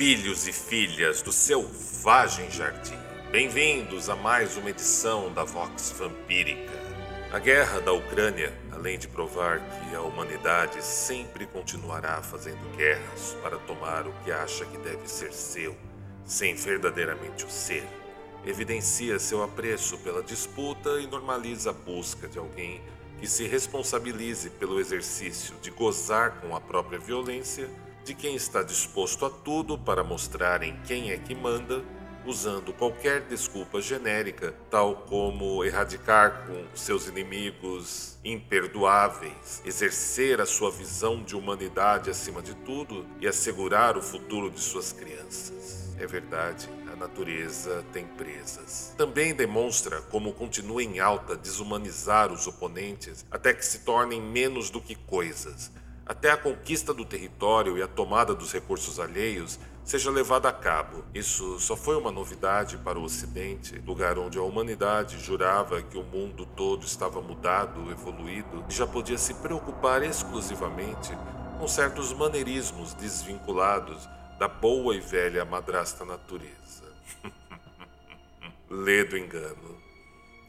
[0.00, 2.98] Filhos e filhas do selvagem jardim,
[3.30, 6.72] bem-vindos a mais uma edição da Vox Vampírica.
[7.30, 13.58] A guerra da Ucrânia, além de provar que a humanidade sempre continuará fazendo guerras para
[13.58, 15.76] tomar o que acha que deve ser seu,
[16.24, 17.86] sem verdadeiramente o ser,
[18.46, 22.80] evidencia seu apreço pela disputa e normaliza a busca de alguém
[23.18, 27.68] que se responsabilize pelo exercício de gozar com a própria violência
[28.04, 31.82] de quem está disposto a tudo para mostrar em quem é que manda,
[32.26, 41.22] usando qualquer desculpa genérica, tal como erradicar com seus inimigos imperdoáveis, exercer a sua visão
[41.22, 45.90] de humanidade acima de tudo e assegurar o futuro de suas crianças.
[45.98, 48.94] É verdade, a natureza tem presas.
[48.96, 54.80] Também demonstra como continua em alta desumanizar os oponentes até que se tornem menos do
[54.80, 55.70] que coisas,
[56.10, 61.04] até a conquista do território e a tomada dos recursos alheios seja levada a cabo.
[61.14, 66.02] Isso só foi uma novidade para o Ocidente, lugar onde a humanidade jurava que o
[66.02, 71.16] mundo todo estava mudado, evoluído e já podia se preocupar exclusivamente
[71.60, 76.92] com certos maneirismos desvinculados da boa e velha madrasta natureza.
[78.68, 79.78] Lê do engano.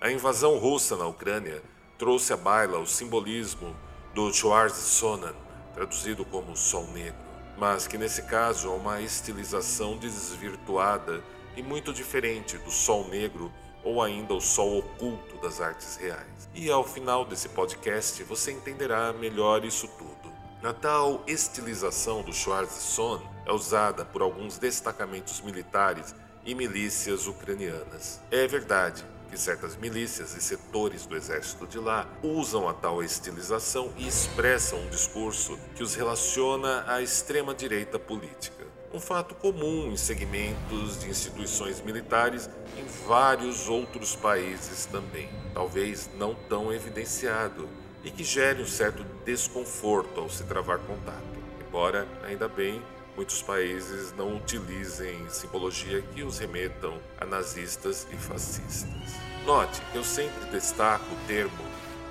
[0.02, 1.62] A invasão russa na Ucrânia
[2.00, 3.76] trouxe à baila o simbolismo
[4.16, 5.36] do Schwarz Sonnen,
[5.74, 7.20] traduzido como Sol Negro,
[7.58, 11.24] mas que nesse caso é uma estilização desvirtuada
[11.56, 13.52] e muito diferente do Sol Negro
[13.84, 16.50] ou ainda o Sol Oculto das artes reais.
[16.54, 20.32] E ao final desse podcast você entenderá melhor isso tudo.
[20.64, 26.14] A tal estilização do Schwarzson é usada por alguns destacamentos militares
[26.46, 28.22] e milícias ucranianas.
[28.30, 33.94] É verdade, que certas milícias e setores do exército de lá usam a tal estilização
[33.96, 38.68] e expressam um discurso que os relaciona à extrema-direita política.
[38.94, 46.36] Um fato comum em segmentos de instituições militares em vários outros países também, talvez não
[46.36, 47.70] tão evidenciado,
[48.04, 51.40] e que gere um certo desconforto ao se travar contato.
[51.66, 52.82] Embora, ainda bem,
[53.16, 58.90] muitos países não utilizem simbologia que os remetam a nazistas e fascistas.
[59.46, 61.64] Note eu sempre destaco o termo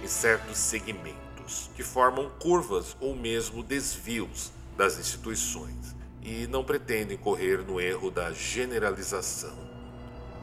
[0.02, 7.58] em certos segmentos, que formam curvas ou mesmo desvios das instituições e não pretendem correr
[7.58, 9.56] no erro da generalização.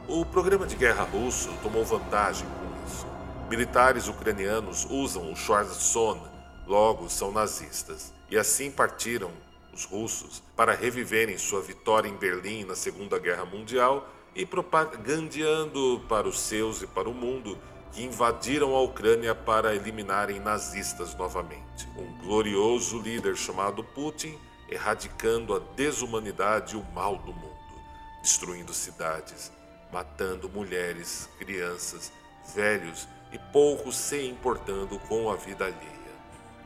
[0.08, 3.06] O programa de guerra russo tomou vantagem com isso.
[3.48, 6.26] Militares ucranianos usam o Schwarzson,
[6.66, 9.30] logo são nazistas, e assim partiram
[9.78, 16.26] os russos para reviverem sua vitória em Berlim na Segunda Guerra Mundial e propagandeando para
[16.26, 17.56] os seus e para o mundo
[17.92, 21.88] que invadiram a Ucrânia para eliminarem nazistas novamente.
[21.96, 24.36] Um glorioso líder chamado Putin
[24.68, 27.80] erradicando a desumanidade e o mal do mundo,
[28.20, 29.52] destruindo cidades,
[29.92, 32.12] matando mulheres, crianças,
[32.52, 35.98] velhos e poucos se importando com a vida alheia.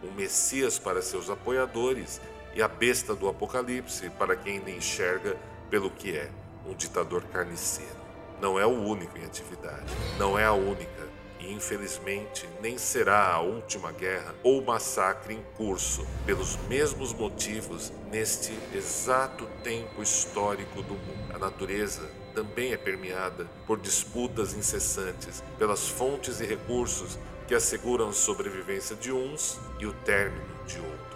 [0.02, 2.20] Um Messias para seus apoiadores
[2.54, 5.36] e a besta do Apocalipse para quem ainda enxerga
[5.70, 6.30] pelo que é
[6.66, 8.02] um ditador carniceiro.
[8.40, 13.40] Não é o único em atividade, não é a única e infelizmente nem será a
[13.40, 21.34] última guerra ou massacre em curso pelos mesmos motivos neste exato tempo histórico do mundo.
[21.34, 28.12] A natureza também é permeada por disputas incessantes pelas fontes e recursos que asseguram a
[28.12, 31.11] sobrevivência de uns e o término de outros.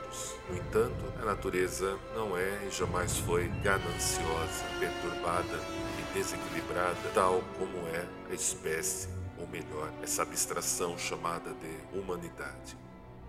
[0.48, 5.60] No entanto, a natureza não é e jamais foi gananciosa, perturbada
[5.98, 9.08] e desequilibrada, tal como é a espécie,
[9.38, 12.76] ou melhor, essa abstração chamada de humanidade.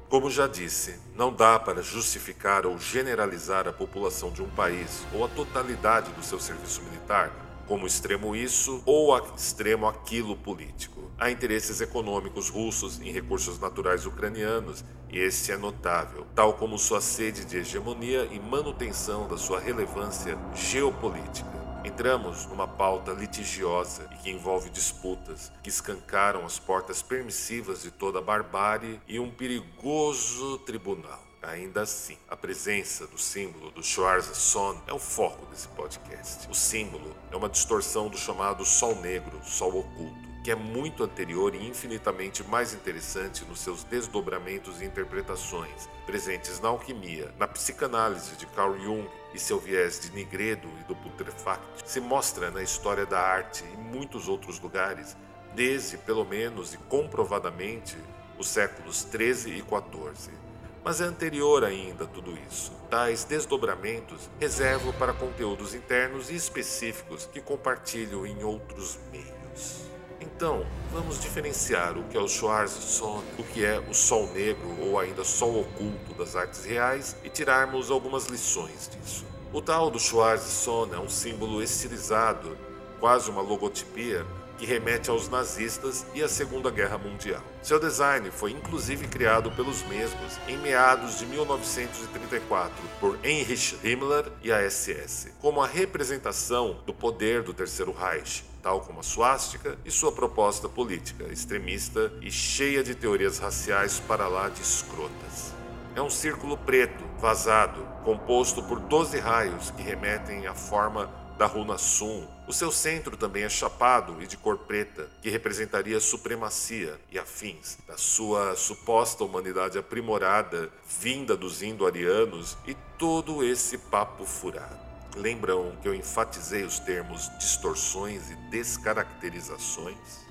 [0.10, 5.26] Como já disse, não dá para justificar ou generalizar a população de um país ou
[5.26, 7.32] a totalidade do seu serviço militar
[7.68, 11.12] como extremo isso ou extremo aquilo político.
[11.20, 17.02] Há interesses econômicos russos em recursos naturais ucranianos e esse é notável, tal como sua
[17.02, 21.58] sede de hegemonia e manutenção da sua relevância geopolítica.
[21.84, 28.20] Entramos numa pauta litigiosa e que envolve disputas que escancaram as portas permissivas de toda
[28.20, 31.27] a barbárie e um perigoso tribunal.
[31.42, 36.50] Ainda assim, a presença do símbolo do Schwarzson é o foco desse podcast.
[36.50, 41.54] O símbolo é uma distorção do chamado Sol Negro, Sol Oculto, que é muito anterior
[41.54, 48.48] e infinitamente mais interessante nos seus desdobramentos e interpretações, presentes na alquimia, na psicanálise de
[48.48, 53.20] Carl Jung e seu viés de Nigredo e do Putrefact, se mostra na história da
[53.20, 55.16] arte e muitos outros lugares,
[55.54, 57.96] desde, pelo menos e comprovadamente,
[58.40, 60.47] os séculos 13 e 14
[60.84, 62.72] mas é anterior ainda a tudo isso.
[62.90, 69.88] Tais desdobramentos reservo para conteúdos internos e específicos que compartilho em outros meios.
[70.20, 75.00] Então, vamos diferenciar o que é o Schwarzsonne, o que é o Sol Negro ou
[75.00, 79.26] ainda Sol Oculto das artes reais e tirarmos algumas lições disso.
[79.54, 82.58] O tal do Schwarzsonne é um símbolo estilizado,
[83.00, 84.26] quase uma logotipia,
[84.58, 87.44] que remete aos nazistas e à Segunda Guerra Mundial.
[87.62, 94.52] Seu design foi inclusive criado pelos mesmos em meados de 1934 por Heinrich Himmler e
[94.52, 99.92] a SS, como a representação do poder do Terceiro Reich, tal como a suástica e
[99.92, 105.54] sua proposta política, extremista e cheia de teorias raciais para lá de escrotas.
[105.96, 111.78] É um círculo preto, vazado, composto por 12 raios que remetem à forma da runa
[111.78, 112.28] Sum.
[112.48, 117.78] O seu centro também é chapado e de cor preta, que representaria supremacia e afins
[117.88, 124.80] da sua suposta humanidade aprimorada, vinda dos indo-arianos e todo esse papo furado.
[125.16, 130.26] Lembram que eu enfatizei os termos distorções e descaracterizações?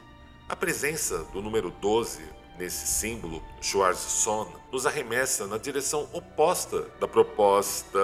[0.48, 2.22] A presença do número 12
[2.56, 7.98] nesse símbolo, Schwarzson, nos arremessa na direção oposta da proposta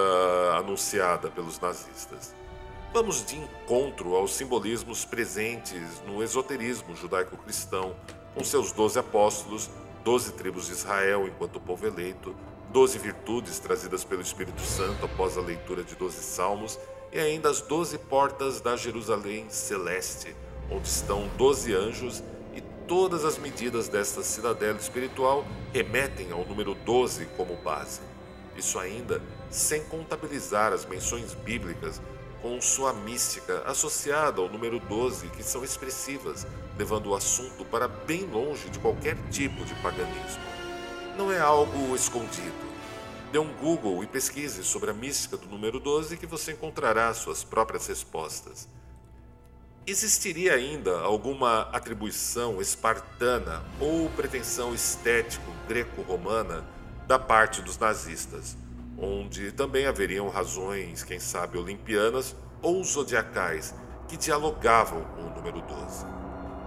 [0.55, 2.35] anunciada pelos nazistas.
[2.93, 7.95] Vamos de encontro aos simbolismos presentes no esoterismo judaico-cristão,
[8.35, 9.67] com seus doze apóstolos,
[10.03, 12.35] doze tribos de Israel enquanto povo eleito,
[12.71, 16.79] doze virtudes trazidas pelo Espírito Santo após a leitura de doze salmos
[17.11, 20.35] e ainda as doze portas da Jerusalém celeste,
[20.69, 22.23] onde estão doze anjos
[22.53, 25.43] e todas as medidas desta cidadela espiritual
[25.73, 28.01] remetem ao número 12 como base.
[28.55, 29.19] Isso ainda
[29.49, 31.99] sem contabilizar as menções bíblicas
[32.43, 36.45] com sua mística associada ao número 12, que são expressivas,
[36.77, 40.43] levando o assunto para bem longe de qualquer tipo de paganismo.
[41.17, 42.73] Não é algo escondido.
[43.31, 47.45] Dê um Google e pesquise sobre a mística do número 12 que você encontrará suas
[47.45, 48.67] próprias respostas.
[49.87, 56.65] Existiria ainda alguma atribuição espartana ou pretensão estético greco-romana
[57.07, 58.57] da parte dos nazistas?
[59.03, 63.75] Onde também haveriam razões, quem sabe, olimpianas ou zodiacais
[64.07, 66.05] que dialogavam com o número 12.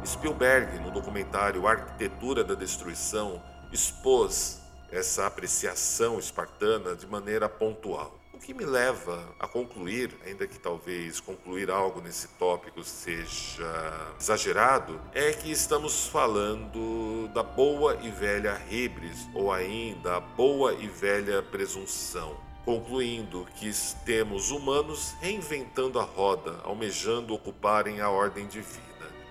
[0.05, 3.43] Spielberg, no documentário Arquitetura da Destruição,
[3.73, 4.61] expôs
[4.91, 8.17] essa apreciação espartana de maneira pontual.
[8.37, 15.01] O que me leva a concluir, ainda que talvez concluir algo nesse tópico seja exagerado,
[15.15, 21.43] é que estamos falando da boa e velha ribris, ou ainda a boa e velha
[21.43, 22.37] presunção.
[22.63, 23.73] Concluindo que
[24.05, 28.83] temos humanos reinventando a roda, almejando ocuparem a ordem divina.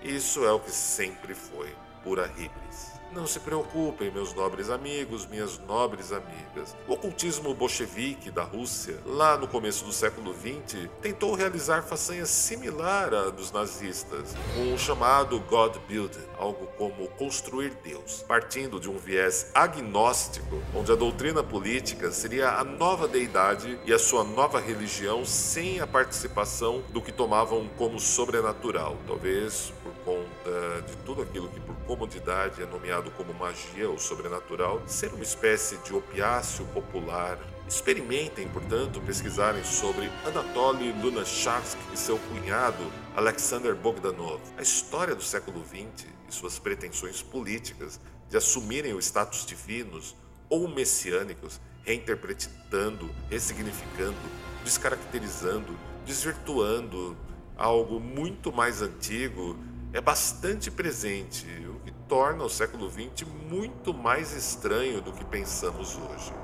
[0.02, 1.72] Isso é o que sempre foi,
[2.02, 2.95] pura ribris.
[3.16, 6.76] Não se preocupem, meus nobres amigos, minhas nobres amigas.
[6.86, 13.14] O ocultismo bolchevique da Rússia, lá no começo do século XX, tentou realizar façanha similar
[13.14, 18.98] à dos nazistas, com o chamado God Building, algo como construir Deus, partindo de um
[18.98, 25.24] viés agnóstico, onde a doutrina política seria a nova deidade e a sua nova religião
[25.24, 29.72] sem a participação do que tomavam como sobrenatural, talvez
[30.06, 35.24] conta de tudo aquilo que por comodidade é nomeado como magia ou sobrenatural, ser uma
[35.24, 37.36] espécie de opiáceo popular.
[37.68, 42.84] Experimentem, portanto, pesquisarem sobre Anatoly Lunacharsky e seu cunhado
[43.16, 47.98] Alexander Bogdanov, a história do século XX e suas pretensões políticas
[48.30, 50.14] de assumirem o status divinos
[50.48, 54.16] ou messiânicos, reinterpretando, ressignificando,
[54.62, 57.16] descaracterizando, desvirtuando
[57.56, 59.56] algo muito mais antigo
[59.96, 65.96] é bastante presente, o que torna o século XX muito mais estranho do que pensamos
[65.96, 66.34] hoje.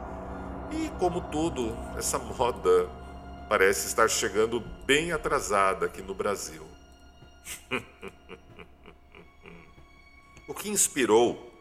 [0.71, 2.89] E como tudo, essa moda
[3.51, 6.67] parece estar chegando bem atrasada aqui no Brasil.
[10.49, 11.53] o que inspirou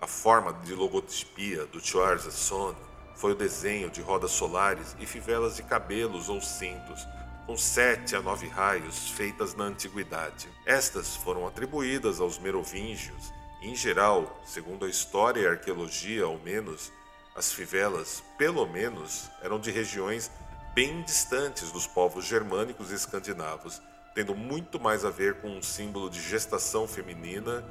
[0.00, 2.74] a forma de logotipia do Charles Son
[3.14, 7.06] foi o desenho de rodas solares e fivelas de cabelos ou cintos
[7.46, 10.48] com sete a nove raios feitas na antiguidade.
[10.66, 13.32] Estas foram atribuídas aos merovingios
[13.66, 16.92] em geral, segundo a história e a arqueologia ao menos,
[17.34, 20.30] As fivelas, pelo menos, eram de regiões
[20.74, 23.82] bem distantes dos povos germânicos e escandinavos,
[24.14, 27.62] tendo muito mais a ver com um símbolo de gestação feminina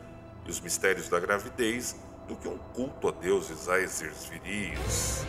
[0.45, 1.95] e os mistérios da gravidez
[2.27, 5.25] do que um culto a deuses aesirs viris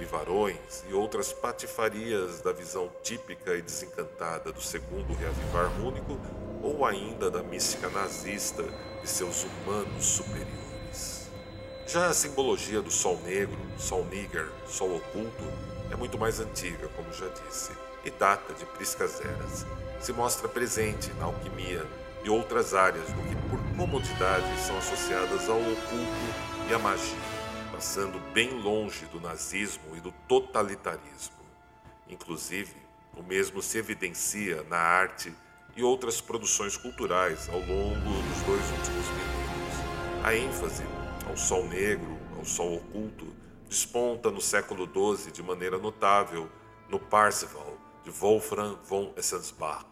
[0.00, 6.18] e varões e outras patifarias da visão típica e desencantada do segundo reavivar único
[6.62, 8.64] ou ainda da mística nazista
[9.00, 11.28] de seus humanos superiores.
[11.86, 15.44] Já a simbologia do Sol Negro, Sol Níger, Sol Oculto
[15.90, 17.72] é muito mais antiga, como já disse,
[18.04, 19.64] e data de priscas eras.
[20.00, 21.86] Se mostra presente na alquimia
[22.22, 27.37] e outras áreas do que por comodidade são associadas ao oculto e à magia
[27.78, 31.38] passando bem longe do nazismo e do totalitarismo.
[32.08, 32.74] Inclusive,
[33.16, 35.32] o mesmo se evidencia na arte
[35.76, 40.24] e outras produções culturais ao longo dos dois últimos milênios.
[40.24, 40.82] A ênfase
[41.28, 43.32] ao sol negro, ao sol oculto,
[43.68, 44.84] desponta no século
[45.16, 46.50] XII de maneira notável
[46.88, 49.86] no Parzival de Wolfram von Essensbach,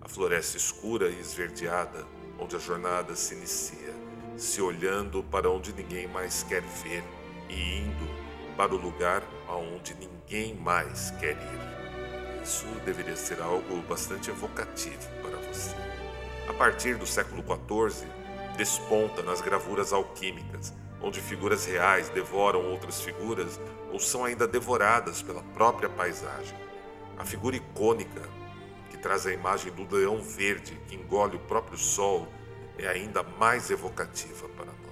[0.00, 2.06] a floresta escura e esverdeada
[2.38, 3.94] onde a jornada se inicia,
[4.38, 7.04] se olhando para onde ninguém mais quer ver
[7.48, 8.08] e indo
[8.56, 12.42] para o lugar aonde ninguém mais quer ir.
[12.42, 15.74] Isso deveria ser algo bastante evocativo para você.
[16.48, 18.08] A partir do século XIV,
[18.56, 23.60] desponta nas gravuras alquímicas, onde figuras reais devoram outras figuras
[23.92, 26.56] ou são ainda devoradas pela própria paisagem.
[27.16, 28.22] A figura icônica,
[28.90, 32.26] que traz a imagem do leão verde que engole o próprio sol,
[32.78, 34.87] é ainda mais evocativa para nós.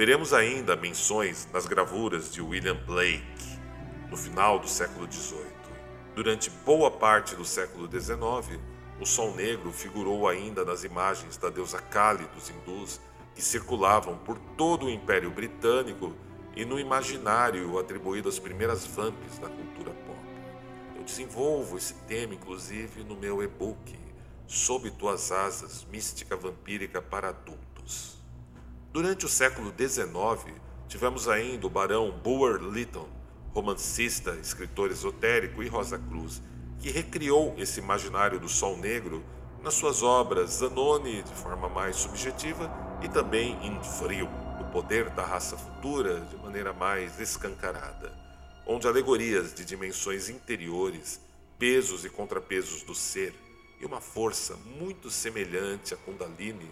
[0.00, 3.60] Veremos ainda menções nas gravuras de William Blake
[4.08, 5.44] no final do século XVIII.
[6.14, 8.58] Durante boa parte do século XIX,
[8.98, 12.98] o sol negro figurou ainda nas imagens da deusa Kali dos hindus
[13.34, 16.16] que circulavam por todo o Império Britânico
[16.56, 20.18] e no imaginário atribuído às primeiras vamps da cultura pop.
[20.96, 23.94] Eu desenvolvo esse tema, inclusive, no meu e-book
[24.46, 28.19] Sob Tuas Asas Mística Vampírica para Adultos.
[28.92, 30.52] Durante o século XIX,
[30.88, 33.08] tivemos ainda o barão Bulwer Lytton,
[33.54, 36.42] romancista, escritor esotérico e Rosa Cruz,
[36.80, 39.22] que recriou esse imaginário do Sol Negro
[39.62, 42.68] nas suas obras Zanoni de forma mais subjetiva
[43.00, 44.28] e também em Frio,
[44.60, 48.12] o poder da raça futura de maneira mais escancarada,
[48.66, 51.20] onde alegorias de dimensões interiores,
[51.60, 53.32] pesos e contrapesos do ser
[53.80, 56.68] e uma força muito semelhante à Kundalini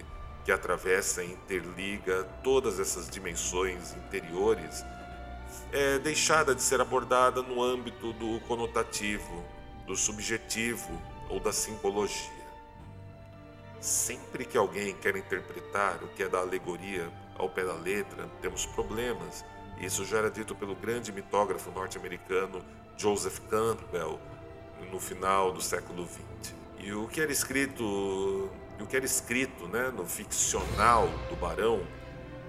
[0.49, 4.83] que atravessa e interliga todas essas dimensões interiores,
[5.71, 9.45] é deixada de ser abordada no âmbito do conotativo,
[9.87, 10.91] do subjetivo
[11.29, 12.49] ou da simbologia.
[13.79, 18.65] Sempre que alguém quer interpretar o que é da alegoria ao pé da letra, temos
[18.65, 19.45] problemas.
[19.79, 22.65] Isso já era dito pelo grande mitógrafo norte-americano
[22.97, 24.19] Joseph Campbell
[24.91, 26.55] no final do século XX.
[26.79, 31.85] E o que era escrito e o que era escrito né, no ficcional do Barão,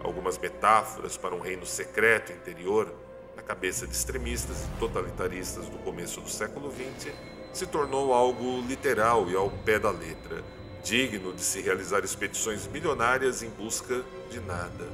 [0.03, 2.93] algumas metáforas para um reino secreto interior,
[3.35, 7.13] na cabeça de extremistas e totalitaristas do começo do século XX,
[7.51, 10.43] se tornou algo literal e ao pé da letra,
[10.83, 14.87] digno de se realizar expedições milionárias em busca de nada,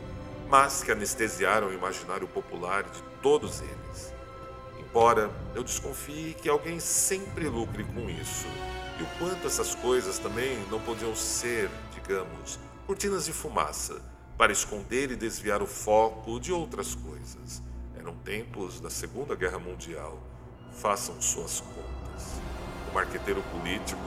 [0.48, 4.14] mas que anestesiaram o imaginário popular de todos eles.
[4.80, 8.48] Embora eu desconfie que alguém sempre lucre com isso
[9.00, 14.02] e o quanto essas coisas também não podiam ser, digamos, cortinas de fumaça
[14.38, 17.62] para esconder e desviar o foco de outras coisas.
[17.98, 20.22] Eram tempos da Segunda Guerra Mundial.
[20.74, 22.40] Façam suas contas.
[22.90, 24.00] O marqueteiro político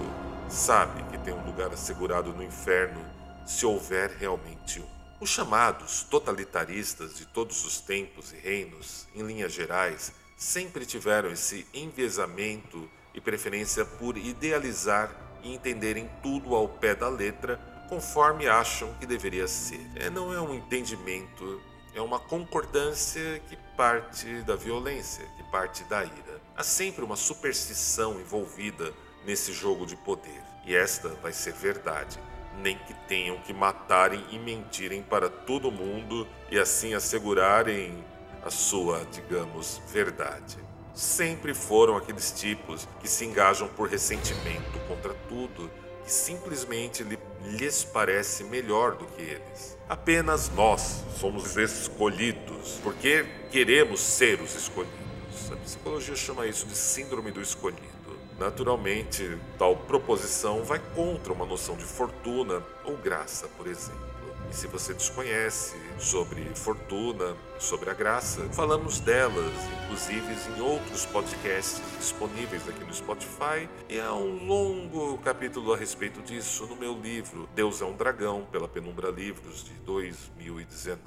[0.49, 3.05] sabe que tem um lugar assegurado no inferno
[3.47, 4.99] se houver realmente um.
[5.21, 11.67] Os chamados totalitaristas de todos os tempos e reinos, em linhas gerais, sempre tiveram esse
[11.75, 15.11] enviesamento e preferência por idealizar
[15.43, 19.85] e entenderem tudo ao pé da letra conforme acham que deveria ser.
[19.97, 21.61] É, não é um entendimento,
[21.95, 26.41] é uma concordância que parte da violência, que parte da ira.
[26.57, 28.95] Há sempre uma superstição envolvida
[29.25, 32.21] nesse jogo de poder, e esta vai ser verdade.
[32.63, 38.05] Nem que tenham que matarem e mentirem para todo mundo e assim assegurarem
[38.45, 40.68] a sua, digamos, verdade
[40.99, 45.71] sempre foram aqueles tipos que se engajam por ressentimento contra tudo
[46.03, 47.07] que simplesmente
[47.45, 49.79] lhes parece melhor do que eles.
[49.89, 54.99] Apenas nós somos escolhidos porque queremos ser os escolhidos.
[55.53, 57.87] A psicologia chama isso de síndrome do escolhido.
[58.37, 64.08] Naturalmente, tal proposição vai contra uma noção de fortuna ou graça, por exemplo.
[64.51, 69.53] E se você desconhece sobre fortuna, sobre a graça, falamos delas,
[69.85, 73.69] inclusive em outros podcasts disponíveis aqui no Spotify.
[73.89, 78.47] E há um longo capítulo a respeito disso no meu livro Deus é um Dragão,
[78.51, 80.99] pela Penumbra Livros, de 2019.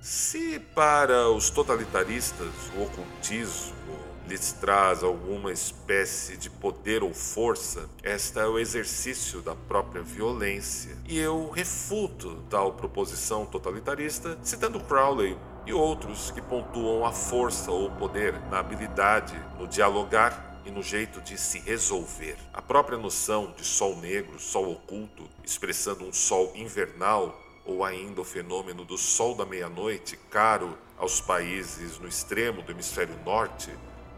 [0.00, 8.40] Se para os totalitaristas o ocultismo lhes traz alguma espécie de poder ou força, esta
[8.40, 10.96] é o exercício da própria violência.
[11.06, 17.90] E eu refuto tal proposição totalitarista citando Crowley e outros que pontuam a força ou
[17.90, 22.36] poder na habilidade, no dialogar e no jeito de se resolver.
[22.52, 28.24] A própria noção de sol negro, sol oculto, expressando um sol invernal, ou ainda o
[28.24, 33.70] fenômeno do sol da meia-noite, caro aos países no extremo do hemisfério norte,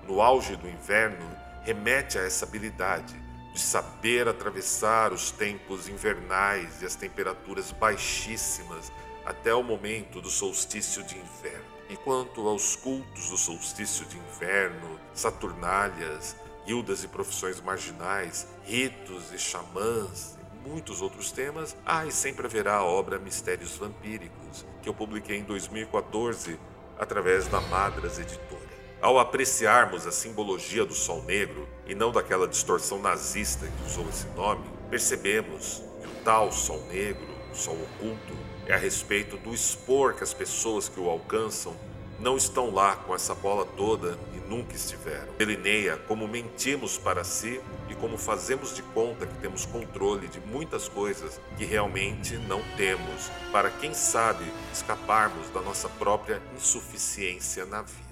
[0.06, 1.26] no auge do inverno,
[1.62, 3.14] remete a essa habilidade
[3.52, 8.92] de saber atravessar os tempos invernais e as temperaturas baixíssimas
[9.25, 11.64] até o momento do solstício de inverno.
[11.88, 16.36] E quanto aos cultos do solstício de inverno, saturnálias,
[16.66, 22.75] guildas e profissões marginais, ritos e xamãs, e muitos outros temas, há e sempre haverá
[22.75, 26.58] a obra Mistérios Vampíricos, que eu publiquei em 2014
[26.98, 28.65] através da Madras Editora.
[29.00, 34.26] Ao apreciarmos a simbologia do Sol Negro e não daquela distorção nazista que usou esse
[34.28, 38.34] nome, percebemos que o tal Sol Negro, o Sol oculto,
[38.66, 41.76] é a respeito do expor que as pessoas que o alcançam
[42.18, 45.30] não estão lá com essa bola toda e nunca estiveram.
[45.36, 47.60] Delineia como mentimos para si
[47.90, 53.30] e como fazemos de conta que temos controle de muitas coisas que realmente não temos,
[53.52, 58.05] para quem sabe escaparmos da nossa própria insuficiência na vida.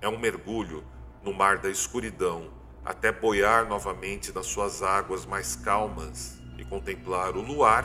[0.00, 0.84] É um mergulho
[1.22, 2.50] no mar da escuridão
[2.84, 7.84] até boiar novamente nas suas águas mais calmas e contemplar o luar,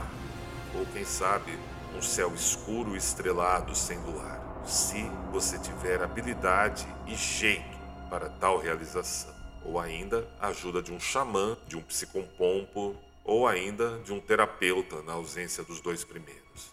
[0.76, 1.58] ou quem sabe,
[1.96, 9.34] um céu escuro estrelado sem luar, se você tiver habilidade e jeito para tal realização,
[9.66, 15.02] ou ainda a ajuda de um xamã, de um psicompompo, ou ainda de um terapeuta
[15.02, 16.72] na ausência dos dois primeiros.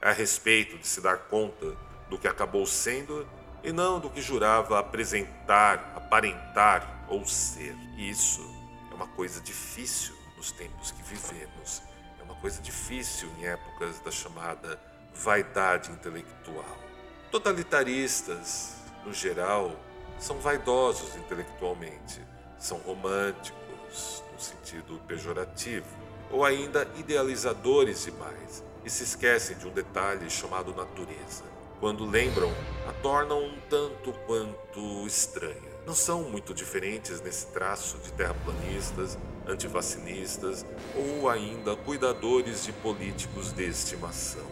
[0.00, 1.76] É a respeito de se dar conta
[2.08, 3.26] do que acabou sendo
[3.62, 7.74] e não do que jurava apresentar, aparentar ou ser.
[7.96, 8.42] Isso
[8.90, 11.82] é uma coisa difícil nos tempos que vivemos.
[12.18, 14.80] É uma coisa difícil em épocas da chamada
[15.14, 16.78] vaidade intelectual.
[17.30, 19.72] Totalitaristas, no geral,
[20.18, 22.20] são vaidosos intelectualmente,
[22.58, 25.86] são românticos, no sentido pejorativo,
[26.30, 31.49] ou ainda idealizadores demais e se esquecem de um detalhe chamado natureza
[31.80, 32.52] quando lembram,
[32.86, 35.70] a tornam um tanto quanto estranha.
[35.86, 40.64] Não são muito diferentes nesse traço de terraplanistas, antivacinistas
[40.94, 44.44] ou ainda cuidadores de políticos de estimação.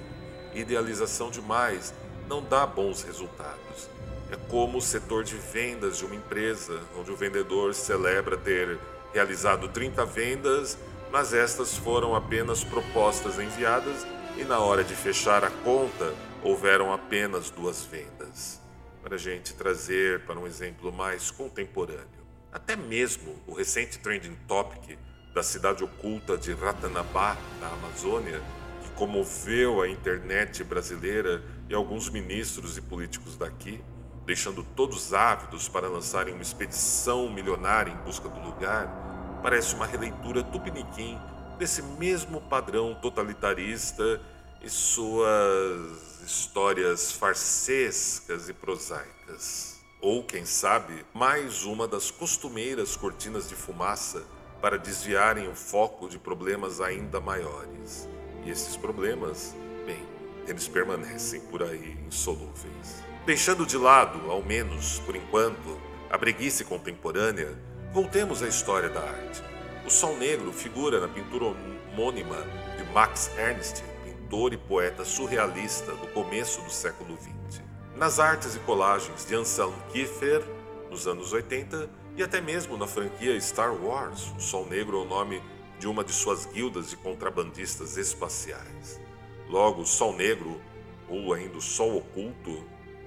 [0.55, 1.93] Idealização demais
[2.27, 3.91] não dá bons resultados.
[4.33, 8.79] É como o setor de vendas de uma empresa, onde o vendedor celebra ter
[9.13, 10.79] realizado 30 vendas,
[11.13, 17.51] mas estas foram apenas propostas enviadas e na hora de fechar a conta houveram apenas
[17.51, 18.61] duas vendas.
[19.03, 22.07] Para a gente trazer para um exemplo mais contemporâneo,
[22.53, 24.99] até mesmo o recente trending topic
[25.35, 28.41] da cidade oculta de Ratanabá, na Amazônia,
[28.83, 33.81] que comoveu a internet brasileira e alguns ministros e políticos daqui,
[34.27, 40.43] deixando todos ávidos para lançarem uma expedição milionária em busca do lugar, parece uma releitura
[40.43, 41.19] tupiniquim
[41.59, 44.21] desse mesmo padrão totalitarista
[44.63, 49.81] e suas histórias farsescas e prosaicas.
[49.99, 54.23] Ou, quem sabe, mais uma das costumeiras cortinas de fumaça
[54.61, 58.07] para desviarem o foco de problemas ainda maiores.
[58.45, 59.55] E esses problemas,
[59.87, 60.07] bem,
[60.47, 63.03] eles permanecem por aí insolúveis.
[63.25, 67.59] Deixando de lado, ao menos por enquanto, a breguice contemporânea,
[67.91, 69.43] voltemos à história da arte.
[69.87, 72.37] O Sol Negro figura na pintura homônima
[72.77, 73.88] de Max Ernst
[74.29, 77.63] pintor e poeta surrealista do começo do século XX.
[77.97, 80.45] Nas artes e colagens de Anselm Kiefer,
[80.91, 85.09] nos anos 80, e até mesmo na franquia Star Wars, o Sol Negro é o
[85.09, 85.43] nome
[85.79, 89.01] de uma de suas guildas de contrabandistas espaciais.
[89.49, 90.61] Logo, o Sol Negro,
[91.09, 92.63] ou ainda o Sol Oculto,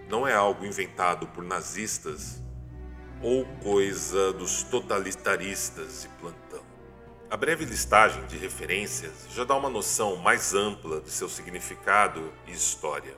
[0.10, 2.42] não é algo inventado por nazistas
[3.22, 6.71] ou coisa dos totalitaristas de plantão.
[7.32, 12.52] A breve listagem de referências já dá uma noção mais ampla de seu significado e
[12.52, 13.16] história.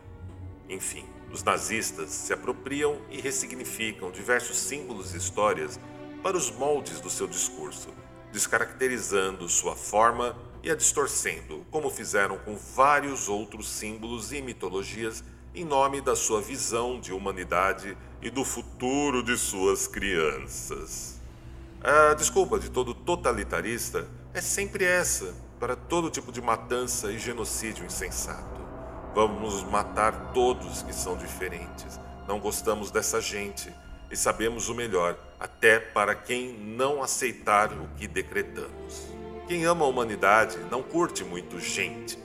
[0.69, 5.79] Enfim, os nazistas se apropriam e ressignificam diversos símbolos e histórias
[6.21, 7.89] para os moldes do seu discurso,
[8.31, 15.23] descaracterizando sua forma e a distorcendo, como fizeram com vários outros símbolos e mitologias
[15.55, 21.12] em nome da sua visão de humanidade e do futuro de suas crianças.
[21.85, 27.85] A desculpa de todo totalitarista é sempre essa, para todo tipo de matança e genocídio
[27.85, 28.61] insensato.
[29.13, 31.99] Vamos matar todos que são diferentes.
[32.25, 33.69] Não gostamos dessa gente
[34.09, 39.09] e sabemos o melhor, até para quem não aceitar o que decretamos.
[39.45, 42.17] Quem ama a humanidade não curte muito gente,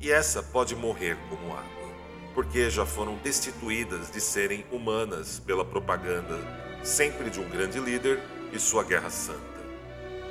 [0.00, 1.94] e essa pode morrer como água,
[2.34, 6.36] porque já foram destituídas de serem humanas pela propaganda,
[6.82, 8.20] sempre de um grande líder
[8.52, 9.56] e sua guerra santa.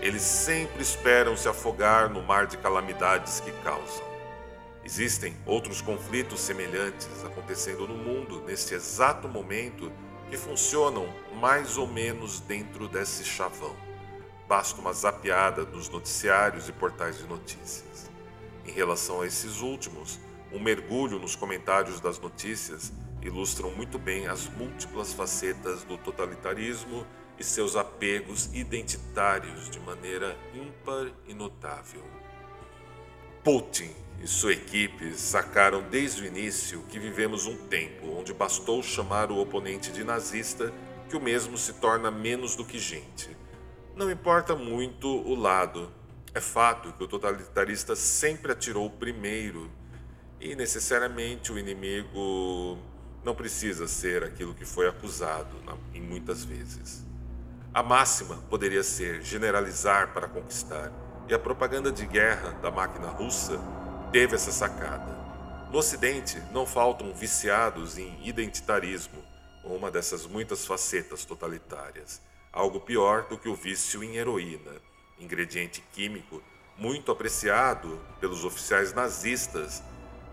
[0.01, 4.03] Eles sempre esperam se afogar no mar de calamidades que causam.
[4.83, 9.91] Existem outros conflitos semelhantes acontecendo no mundo neste exato momento
[10.29, 11.07] que funcionam
[11.39, 13.75] mais ou menos dentro desse chavão.
[14.47, 18.11] Basta uma zapiada nos noticiários e portais de notícias.
[18.63, 20.19] Em relação a esses últimos,
[20.51, 27.43] um mergulho nos comentários das notícias ilustram muito bem as múltiplas facetas do totalitarismo e
[27.43, 32.03] seus apegos identitários de maneira ímpar e notável.
[33.43, 39.31] Putin e sua equipe sacaram desde o início que vivemos um tempo onde bastou chamar
[39.31, 40.73] o oponente de nazista
[41.09, 43.35] que o mesmo se torna menos do que gente
[43.95, 45.89] não importa muito o lado.
[46.33, 49.71] É fato que o totalitarista sempre atirou primeiro
[50.39, 52.77] e necessariamente o inimigo
[53.23, 55.55] não precisa ser aquilo que foi acusado
[55.93, 57.05] em muitas vezes.
[57.75, 60.91] A máxima poderia ser generalizar para conquistar,
[61.27, 63.59] e a propaganda de guerra da máquina russa
[64.13, 65.13] teve essa sacada.
[65.69, 69.21] No Ocidente, não faltam viciados em identitarismo,
[69.65, 72.21] uma dessas muitas facetas totalitárias
[72.55, 74.71] algo pior do que o vício em heroína,
[75.19, 76.41] ingrediente químico
[76.77, 79.83] muito apreciado pelos oficiais nazistas,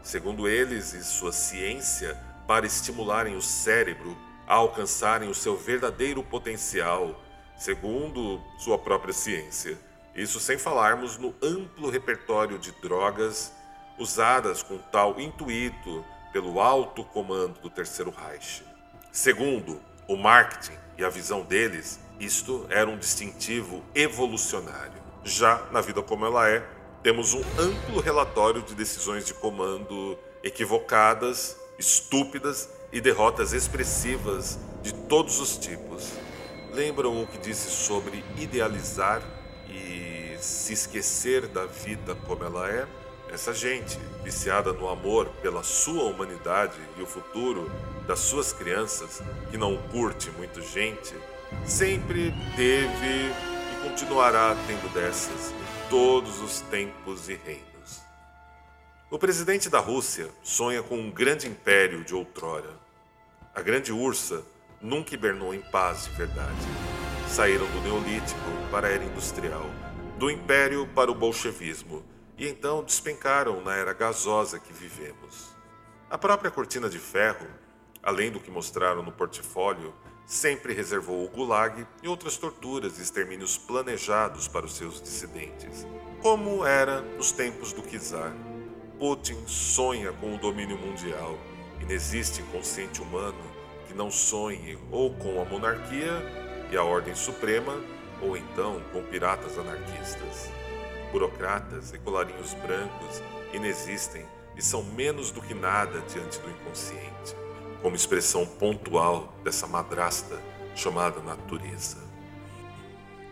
[0.05, 7.21] segundo eles e sua ciência, para estimularem o cérebro a alcançarem o seu verdadeiro potencial,
[7.63, 9.79] segundo sua própria ciência.
[10.17, 13.53] Isso sem falarmos no amplo repertório de drogas
[13.97, 18.65] usadas com tal intuito pelo alto comando do Terceiro Reich.
[19.13, 25.01] Segundo, o marketing e a visão deles isto era um distintivo evolucionário.
[25.23, 26.67] Já na vida como ela é,
[27.01, 35.39] temos um amplo relatório de decisões de comando equivocadas, estúpidas e derrotas expressivas de todos
[35.39, 36.22] os tipos.
[36.73, 39.23] Lembram o que disse sobre idealizar
[39.69, 42.89] e se esquecer da vida como ela é?
[43.31, 47.71] Essa gente, viciada no amor pela sua humanidade e o futuro
[48.07, 51.15] das suas crianças, que não curte muito gente,
[51.67, 58.01] sempre teve e continuará tendo dessas em todos os tempos e reinos.
[59.11, 62.71] O presidente da Rússia sonha com um grande império de outrora.
[63.55, 64.43] A grande ursa
[64.83, 66.67] nunca hibernou em paz de verdade.
[67.29, 68.41] Saíram do Neolítico
[68.71, 69.65] para a era industrial,
[70.19, 72.05] do império para o bolchevismo,
[72.37, 75.55] e então despencaram na era gasosa que vivemos.
[76.11, 77.47] A própria cortina de ferro,
[78.03, 79.95] além do que mostraram no portfólio,
[80.27, 85.87] sempre reservou o Gulag e outras torturas e extermínios planejados para os seus dissidentes,
[86.21, 88.33] como era nos tempos do czar.
[88.99, 91.39] Putin sonha com o domínio mundial
[91.81, 93.52] e não existe inconsciente humano
[93.93, 96.11] que não sonhe ou com a monarquia
[96.71, 97.79] e a ordem suprema
[98.23, 100.51] ou então com piratas anarquistas.
[101.13, 104.25] Burocratas e colarinhos brancos inexistem
[104.57, 107.37] e são menos do que nada diante do inconsciente
[107.83, 110.41] como expressão pontual dessa madrasta
[110.75, 111.99] chamada natureza.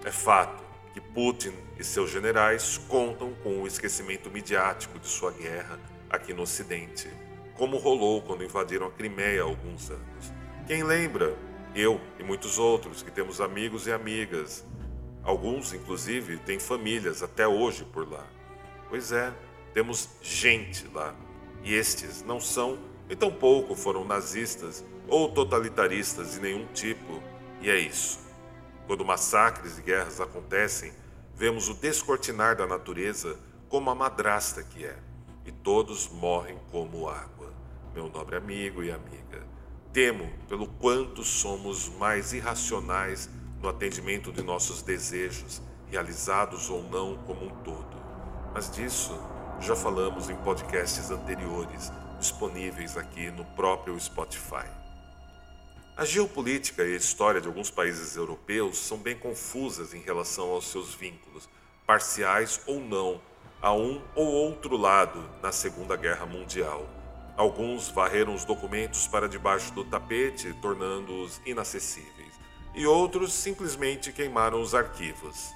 [0.05, 5.79] É fato que Putin e seus generais contam com o esquecimento midiático de sua guerra
[6.11, 7.09] aqui no Ocidente,
[7.55, 10.40] como rolou quando invadiram a Crimeia há alguns anos.
[10.71, 11.37] Quem lembra?
[11.75, 14.65] Eu e muitos outros que temos amigos e amigas.
[15.21, 18.25] Alguns, inclusive, têm famílias até hoje por lá.
[18.89, 19.35] Pois é,
[19.75, 21.13] temos gente lá.
[21.65, 22.79] E estes não são
[23.09, 27.21] e tampouco foram nazistas ou totalitaristas de nenhum tipo,
[27.61, 28.21] e é isso.
[28.87, 30.93] Quando massacres e guerras acontecem,
[31.35, 33.37] vemos o descortinar da natureza
[33.69, 34.97] como a madrasta que é,
[35.45, 37.53] e todos morrem como água.
[37.93, 39.50] Meu nobre amigo e amiga,
[39.93, 43.29] temo pelo quanto somos mais irracionais
[43.61, 48.01] no atendimento de nossos desejos, realizados ou não como um todo.
[48.55, 49.19] Mas disso
[49.61, 54.67] já falamos em podcasts anteriores disponíveis aqui no próprio Spotify.
[55.97, 60.71] A geopolítica e a história de alguns países europeus são bem confusas em relação aos
[60.71, 61.49] seus vínculos,
[61.87, 63.21] parciais ou não,
[63.61, 67.00] a um ou outro lado na Segunda Guerra Mundial.
[67.41, 72.35] Alguns varreram os documentos para debaixo do tapete, tornando-os inacessíveis,
[72.75, 75.51] e outros simplesmente queimaram os arquivos.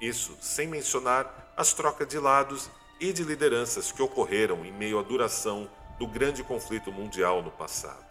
[0.00, 5.02] Isso sem mencionar as trocas de lados e de lideranças que ocorreram em meio à
[5.02, 8.06] duração do grande conflito mundial no passado.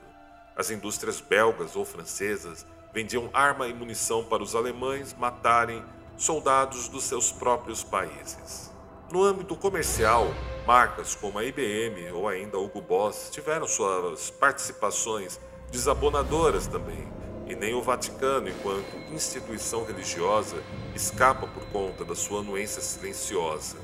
[0.54, 5.82] As indústrias belgas ou francesas vendiam arma e munição para os alemães matarem
[6.18, 8.70] soldados dos seus próprios países.
[9.10, 10.28] No âmbito comercial,
[10.66, 15.40] marcas como a IBM ou ainda Hugo Boss tiveram suas participações
[15.72, 17.08] desabonadoras também,
[17.48, 20.58] e nem o Vaticano, enquanto instituição religiosa,
[20.96, 23.78] escapa por conta da sua anuência silenciosa.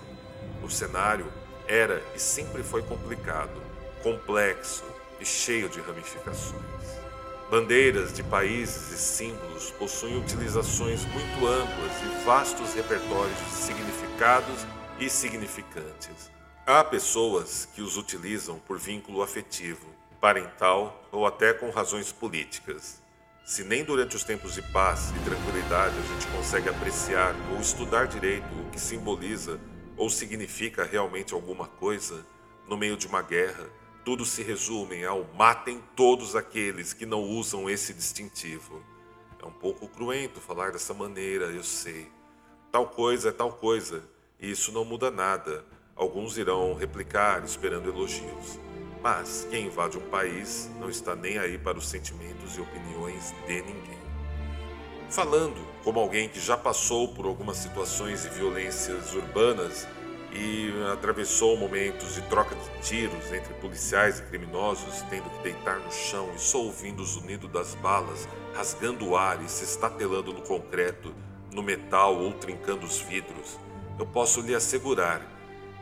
[0.64, 1.32] O cenário
[1.68, 3.62] era e sempre foi complicado,
[4.02, 4.84] complexo
[5.20, 6.62] e cheio de ramificações.
[7.52, 14.66] Bandeiras de países e símbolos possuem utilizações muito amplas e vastos repertórios de significados
[15.00, 16.31] e significantes.
[16.64, 19.88] Há pessoas que os utilizam por vínculo afetivo,
[20.20, 23.02] parental ou até com razões políticas.
[23.44, 28.06] Se nem durante os tempos de paz e tranquilidade a gente consegue apreciar ou estudar
[28.06, 29.60] direito o que simboliza
[29.98, 32.24] ou significa realmente alguma coisa,
[32.68, 33.68] no meio de uma guerra,
[34.06, 38.84] tudo se resume ao matem todos aqueles que não usam esse distintivo.
[39.42, 42.08] É um pouco cruento falar dessa maneira, eu sei.
[42.72, 44.08] Tal coisa é tal coisa,
[44.40, 45.66] e isso não muda nada.
[46.02, 48.60] Alguns irão replicar esperando elogios.
[49.04, 53.62] Mas quem invade um país não está nem aí para os sentimentos e opiniões de
[53.62, 54.00] ninguém.
[55.12, 59.88] Falando como alguém que já passou por algumas situações de violências urbanas
[60.34, 65.92] e atravessou momentos de troca de tiros entre policiais e criminosos, tendo que deitar no
[65.92, 70.42] chão e só ouvindo o zunido das balas, rasgando o ar e se estatelando no
[70.42, 71.14] concreto,
[71.54, 73.60] no metal ou trincando os vidros,
[74.00, 75.41] eu posso lhe assegurar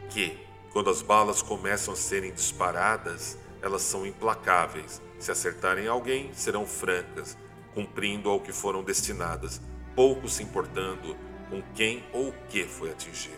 [0.09, 0.37] que,
[0.71, 5.01] quando as balas começam a serem disparadas, elas são implacáveis.
[5.19, 7.37] Se acertarem alguém, serão francas,
[7.73, 9.61] cumprindo ao que foram destinadas,
[9.95, 11.15] pouco se importando
[11.49, 13.37] com quem ou o que foi atingido.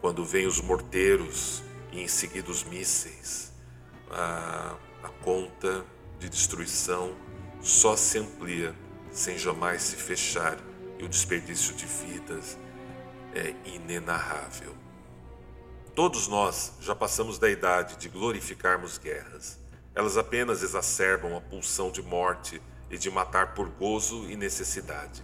[0.00, 1.62] Quando vêm os morteiros
[1.92, 3.52] e em seguida os mísseis,
[4.10, 5.84] a, a conta
[6.18, 7.14] de destruição
[7.60, 8.74] só se amplia
[9.10, 10.58] sem jamais se fechar
[10.98, 12.58] e o desperdício de vidas
[13.34, 14.74] é inenarrável.
[15.94, 19.58] Todos nós já passamos da idade de glorificarmos guerras.
[19.94, 25.22] Elas apenas exacerbam a pulsão de morte e de matar por gozo e necessidade,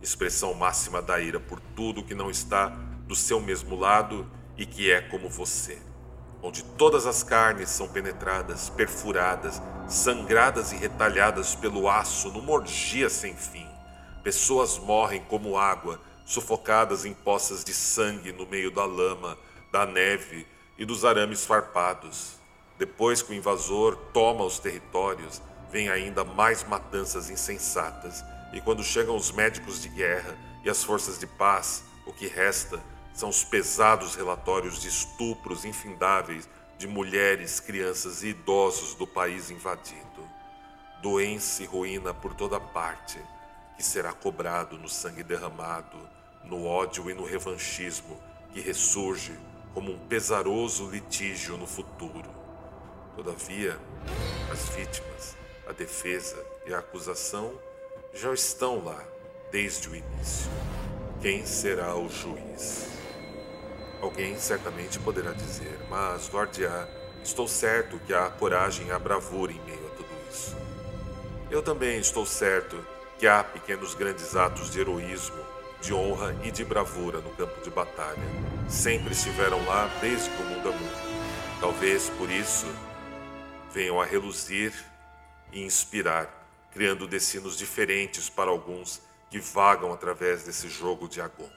[0.00, 2.68] expressão máxima da ira por tudo que não está
[3.06, 4.26] do seu mesmo lado
[4.56, 5.78] e que é como você,
[6.42, 13.36] onde todas as carnes são penetradas, perfuradas, sangradas e retalhadas pelo aço numa orgia sem
[13.36, 13.68] fim.
[14.22, 19.36] Pessoas morrem como água, sufocadas em poças de sangue no meio da lama,
[19.76, 20.46] da neve
[20.78, 22.36] e dos arames farpados.
[22.78, 29.14] Depois que o invasor toma os territórios, vem ainda mais matanças insensatas, e quando chegam
[29.14, 30.34] os médicos de guerra
[30.64, 36.48] e as forças de paz, o que resta são os pesados relatórios de estupros infindáveis
[36.78, 40.26] de mulheres, crianças e idosos do país invadido.
[41.02, 43.20] Doença e ruína por toda parte,
[43.76, 45.98] que será cobrado no sangue derramado,
[46.44, 48.18] no ódio e no revanchismo
[48.56, 49.38] que ressurge
[49.76, 52.30] como um pesaroso litígio no futuro.
[53.14, 53.78] Todavia,
[54.50, 55.36] as vítimas,
[55.68, 57.52] a defesa e a acusação
[58.14, 59.04] já estão lá
[59.52, 60.50] desde o início.
[61.20, 62.88] Quem será o juiz?
[64.00, 66.88] Alguém certamente poderá dizer, mas, Lord A,
[67.22, 70.56] estou certo que há coragem e bravura em meio a tudo isso.
[71.50, 72.82] Eu também estou certo
[73.18, 75.44] que há pequenos grandes atos de heroísmo,
[75.86, 78.18] de honra e de bravura no campo de batalha.
[78.68, 81.60] Sempre estiveram lá desde que o mundo é mundo.
[81.60, 82.66] Talvez por isso
[83.72, 84.74] venham a reluzir
[85.52, 86.28] e inspirar,
[86.72, 91.48] criando destinos diferentes para alguns que vagam através desse jogo de Agon.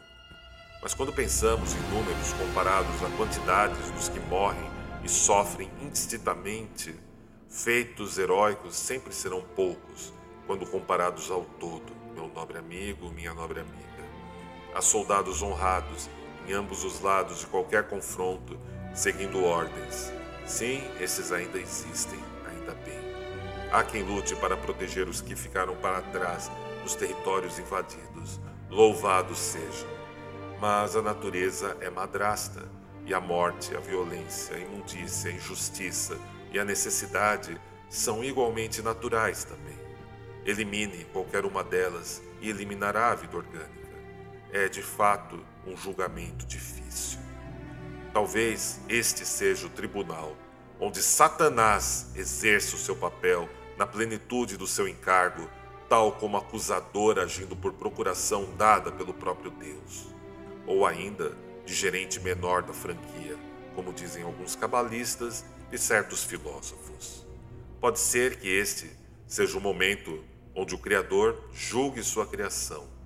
[0.79, 4.69] Mas quando pensamos em números comparados a quantidades dos que morrem
[5.03, 6.95] e sofrem indistintamente,
[7.49, 10.13] feitos heróicos sempre serão poucos
[10.45, 13.88] quando comparados ao todo, meu nobre amigo, minha nobre amiga.
[14.79, 16.09] Há soldados honrados
[16.47, 18.57] em ambos os lados de qualquer confronto,
[18.93, 20.09] seguindo ordens.
[20.45, 22.17] Sim, esses ainda existem,
[22.49, 22.97] ainda bem.
[23.73, 26.49] Há quem lute para proteger os que ficaram para trás
[26.81, 28.39] nos territórios invadidos.
[28.69, 29.89] Louvados sejam.
[30.61, 32.63] Mas a natureza é madrasta,
[33.05, 36.17] e a morte, a violência, a imundícia, a injustiça
[36.53, 39.77] e a necessidade são igualmente naturais também.
[40.45, 43.88] Elimine qualquer uma delas e eliminará a vida orgânica.
[44.51, 47.19] É de fato um julgamento difícil.
[48.13, 50.35] Talvez este seja o tribunal
[50.79, 55.49] onde Satanás exerce o seu papel na plenitude do seu encargo,
[55.89, 60.07] tal como acusador agindo por procuração dada pelo próprio Deus,
[60.65, 61.35] ou ainda
[61.65, 63.37] de gerente menor da franquia,
[63.75, 67.25] como dizem alguns cabalistas e certos filósofos.
[67.79, 68.89] Pode ser que este
[69.27, 70.23] seja o momento
[70.55, 72.98] onde o Criador julgue sua criação.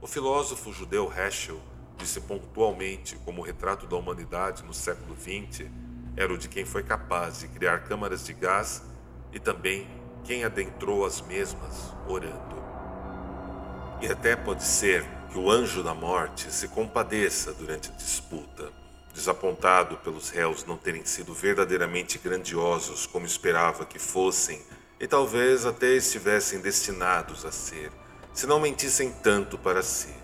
[0.00, 1.60] O filósofo judeu Heschel
[1.96, 5.68] disse pontualmente como o retrato da humanidade no século XX
[6.16, 8.82] era o de quem foi capaz de criar câmaras de gás
[9.32, 9.88] e também
[10.24, 12.62] quem adentrou as mesmas orando.
[14.00, 18.72] E até pode ser que o anjo da morte se compadeça durante a disputa,
[19.12, 24.62] desapontado pelos réus não terem sido verdadeiramente grandiosos como esperava que fossem
[25.00, 27.90] e talvez até estivessem destinados a ser,
[28.32, 30.14] se não mentissem tanto para si,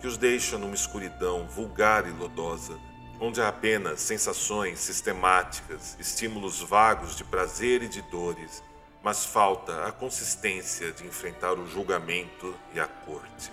[0.00, 2.78] que os deixa numa escuridão vulgar e lodosa,
[3.20, 8.62] onde há apenas sensações sistemáticas, estímulos vagos de prazer e de dores,
[9.02, 13.52] mas falta a consistência de enfrentar o julgamento e a corte,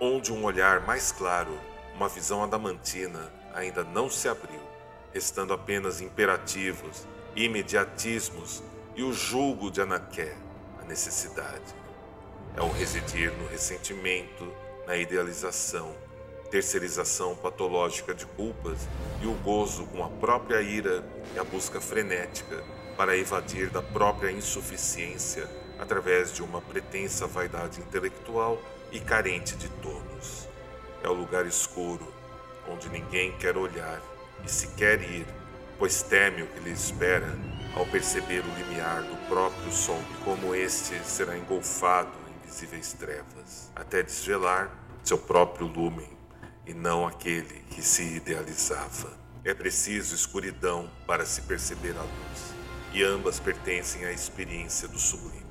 [0.00, 1.58] onde um olhar mais claro,
[1.94, 4.60] uma visão adamantina, ainda não se abriu,
[5.12, 8.62] restando apenas imperativos, imediatismos
[8.96, 10.36] e o julgo de Anaké,
[10.80, 11.81] a necessidade.
[12.54, 14.52] É o residir no ressentimento,
[14.86, 15.94] na idealização,
[16.50, 18.78] terceirização patológica de culpas
[19.22, 21.02] e o gozo com a própria ira
[21.34, 22.62] e a busca frenética
[22.94, 28.60] para evadir da própria insuficiência através de uma pretensa vaidade intelectual
[28.92, 30.46] e carente de tonos.
[31.02, 32.06] É o lugar escuro
[32.68, 34.00] onde ninguém quer olhar
[34.44, 35.26] e se quer ir,
[35.78, 37.34] pois teme o que lhe espera
[37.74, 42.21] ao perceber o limiar do próprio sol e como este será engolfado
[42.52, 44.70] em visíveis trevas, até desvelar
[45.02, 46.08] seu próprio lumen
[46.66, 49.10] e não aquele que se idealizava.
[49.42, 52.54] É preciso escuridão para se perceber a luz,
[52.92, 55.46] e ambas pertencem à experiência do sublime.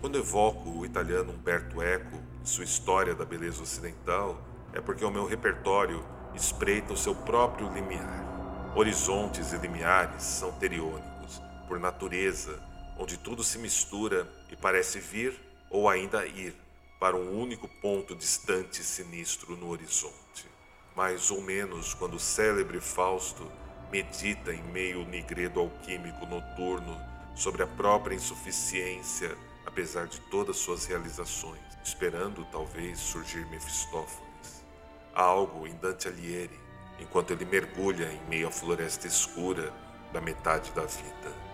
[0.00, 4.40] Quando evoco o italiano Umberto Eco e sua história da beleza ocidental,
[4.72, 6.04] é porque o meu repertório
[6.34, 8.72] espreita o seu próprio limiar.
[8.76, 12.62] Horizontes e limiares são teriônicos, por natureza,
[12.98, 15.43] onde tudo se mistura e parece vir
[15.74, 16.54] ou ainda ir
[17.00, 20.46] para um único ponto distante e sinistro no horizonte.
[20.94, 23.50] Mais ou menos quando o célebre Fausto
[23.90, 26.96] medita em meio ao nigredo alquímico noturno
[27.34, 34.64] sobre a própria insuficiência, apesar de todas suas realizações, esperando talvez surgir Mefistófeles.
[35.12, 36.60] Há algo em Dante Alighieri,
[37.00, 39.74] enquanto ele mergulha em meio à floresta escura
[40.12, 41.44] da metade da vida.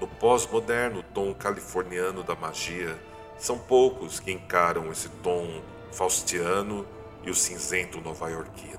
[0.00, 2.96] No pós-moderno tom californiano da magia,
[3.38, 6.86] são poucos que encaram esse tom faustiano
[7.22, 8.78] e o cinzento nova-iorquino,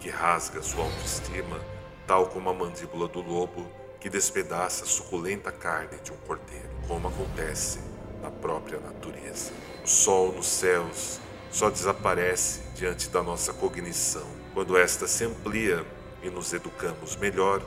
[0.00, 1.60] que rasga sua autoestima,
[2.06, 3.66] tal como a mandíbula do lobo
[4.00, 7.80] que despedaça a suculenta carne de um cordeiro, como acontece
[8.22, 9.52] na própria natureza.
[9.84, 14.26] O sol nos céus só desaparece diante da nossa cognição.
[14.54, 15.84] Quando esta se amplia
[16.22, 17.62] e nos educamos melhor,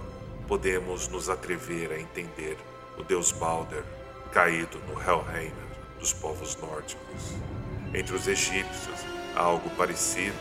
[0.47, 2.58] podemos nos atrever a entender
[2.97, 3.84] o deus Balder
[4.32, 5.70] caído no Helheim
[6.01, 7.35] dos povos nórdicos.
[7.93, 8.99] Entre os egípcios
[9.35, 10.35] há algo parecido,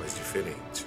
[0.00, 0.86] mas diferente,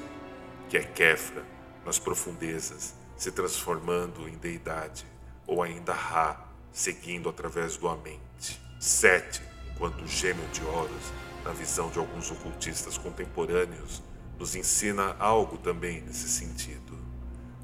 [0.67, 1.45] que é Kefra
[1.85, 5.05] nas profundezas, se transformando em deidade,
[5.45, 8.59] ou ainda Ra, seguindo através do Amente.
[8.79, 11.13] Sete, enquanto gêmeo de Horus,
[11.45, 14.01] na visão de alguns ocultistas contemporâneos,
[14.39, 16.97] nos ensina algo também nesse sentido.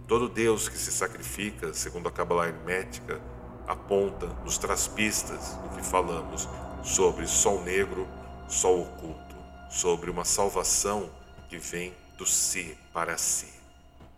[0.07, 3.19] Todo Deus que se sacrifica, segundo a Kabbalah hermética,
[3.69, 6.49] aponta, nos traz pistas do que falamos
[6.83, 8.07] sobre sol negro,
[8.47, 9.35] sol oculto,
[9.69, 11.07] sobre uma salvação
[11.47, 13.53] que vem do si para si.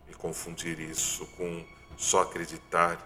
[0.09, 1.65] E confundir isso com
[1.97, 2.97] só acreditar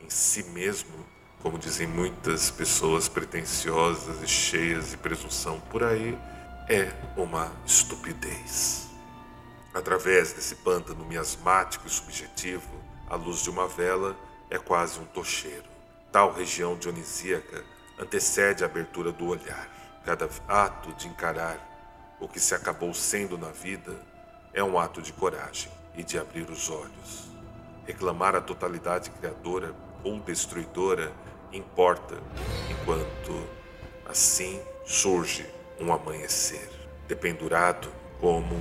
[0.00, 1.06] em si mesmo,
[1.40, 6.18] como dizem muitas pessoas pretensiosas e cheias de presunção por aí,
[6.68, 8.88] é uma estupidez.
[9.72, 12.68] Através desse pântano miasmático e subjetivo,
[13.08, 14.16] a luz de uma vela
[14.50, 15.71] é quase um tocheiro.
[16.12, 17.64] Tal região dionisíaca
[17.98, 19.66] antecede a abertura do olhar.
[20.04, 21.56] Cada ato de encarar
[22.20, 23.96] o que se acabou sendo na vida
[24.52, 27.30] é um ato de coragem e de abrir os olhos.
[27.86, 31.10] Reclamar a totalidade criadora ou destruidora
[31.50, 32.18] importa,
[32.68, 33.48] enquanto
[34.04, 35.46] assim surge
[35.80, 36.68] um amanhecer,
[37.08, 37.90] dependurado
[38.20, 38.54] como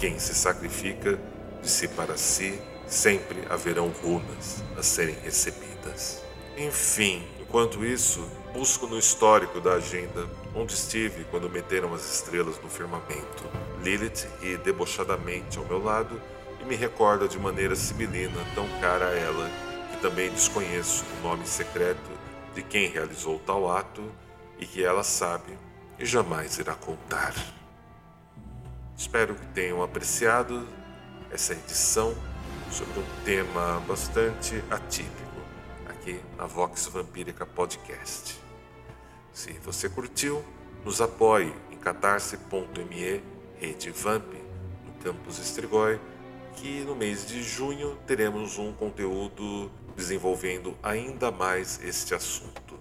[0.00, 1.20] quem se sacrifica
[1.60, 6.23] de si para si, sempre haverão runas a serem recebidas.
[6.56, 12.70] Enfim, enquanto isso, busco no histórico da agenda onde estive quando meteram as estrelas no
[12.70, 13.44] firmamento.
[13.82, 16.20] Lilith ri debochadamente ao meu lado
[16.60, 19.50] e me recorda de maneira sibilina tão cara a ela
[19.90, 22.10] que também desconheço o nome secreto
[22.54, 24.04] de quem realizou tal ato
[24.56, 25.58] e que ela sabe
[25.98, 27.34] e jamais irá contar.
[28.96, 30.64] Espero que tenham apreciado
[31.32, 32.14] essa edição
[32.70, 35.23] sobre um tema bastante atípico
[36.04, 38.34] aqui na Vox Vampírica Podcast.
[39.32, 40.44] Se você curtiu,
[40.84, 43.22] nos apoie em catarse.me
[43.58, 44.34] Rede Vamp
[44.84, 45.98] no campus Estrigói,
[46.56, 52.78] que no mês de junho teremos um conteúdo desenvolvendo ainda mais este assunto.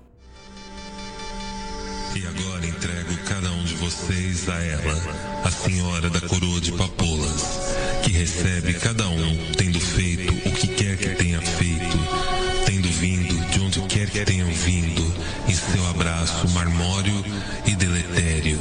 [2.16, 7.74] E agora entrego cada um de vocês a ela, a senhora da coroa de papoulas,
[8.04, 12.43] que recebe cada um tendo feito o que quer que tenha feito,
[14.22, 15.14] tenham vindo,
[15.48, 17.26] em seu abraço marmório
[17.66, 18.60] e deletério.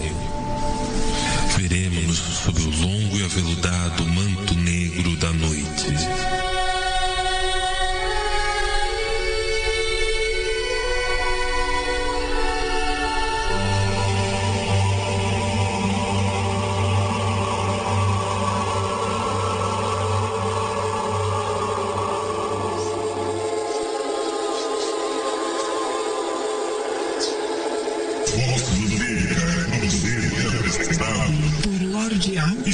[1.57, 6.62] Veremos-nos sob o longo e aveludado manto negro da noite.